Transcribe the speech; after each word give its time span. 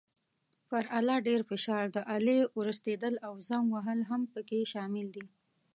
پر 0.67 0.83
آله 0.99 1.15
ډېر 1.27 1.41
فشار، 1.49 1.83
د 1.95 1.97
آلې 2.15 2.39
ورستېدل 2.57 3.13
او 3.27 3.33
زنګ 3.49 3.65
وهل 3.71 3.99
هم 4.09 4.21
پکې 4.33 4.59
شامل 4.73 5.07
دي. 5.15 5.25